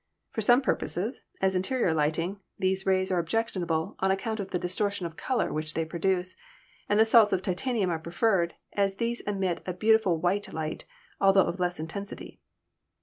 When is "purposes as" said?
0.63-1.55